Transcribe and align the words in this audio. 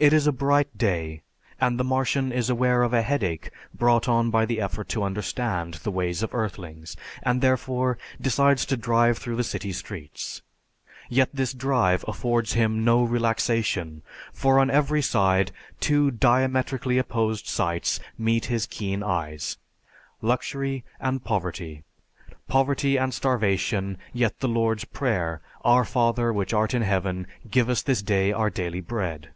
It 0.00 0.12
is 0.12 0.26
a 0.26 0.32
bright 0.32 0.76
day, 0.76 1.22
and 1.60 1.78
the 1.78 1.84
Martian 1.84 2.32
is 2.32 2.50
aware 2.50 2.82
of 2.82 2.92
a 2.92 3.02
head 3.02 3.22
ache 3.22 3.52
brought 3.72 4.08
on 4.08 4.30
by 4.32 4.44
the 4.44 4.60
effort 4.60 4.88
to 4.90 5.04
understand 5.04 5.74
the 5.74 5.92
ways 5.92 6.24
of 6.24 6.34
earthlings, 6.34 6.96
and 7.22 7.40
therefore 7.40 7.96
decides 8.20 8.66
to 8.66 8.76
drive 8.76 9.16
through 9.16 9.36
the 9.36 9.44
city 9.44 9.70
streets. 9.70 10.42
Yet 11.08 11.28
this 11.32 11.52
drive 11.52 12.04
affords 12.08 12.54
him 12.54 12.84
no 12.84 13.04
relaxation, 13.04 14.02
for 14.32 14.58
on 14.58 14.70
every 14.72 15.02
side 15.02 15.52
two 15.78 16.10
diametrically 16.10 16.98
opposed 16.98 17.46
sights 17.46 18.00
meet 18.18 18.46
his 18.46 18.66
keen 18.66 19.04
eyes 19.04 19.56
luxury 20.20 20.84
and 20.98 21.22
poverty. 21.22 21.84
Poverty 22.48 22.96
and 22.96 23.14
starvation, 23.14 23.98
yet 24.12 24.40
the 24.40 24.48
Lord's 24.48 24.84
Prayer: 24.84 25.42
"Our 25.64 25.84
Father 25.84 26.32
which 26.32 26.52
art 26.52 26.74
in 26.74 26.82
Heaven, 26.82 27.28
give 27.48 27.70
us 27.70 27.82
this 27.82 28.02
day 28.02 28.32
our 28.32 28.50
daily 28.50 28.80
bread!" 28.80 29.30